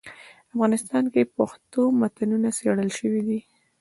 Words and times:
افغانستان 0.51 1.03
کي 1.13 1.21
پښتو 1.35 1.81
متونو 1.99 2.49
څېړل 2.57 2.89
سوي 2.99 3.21
دي. 3.27 3.39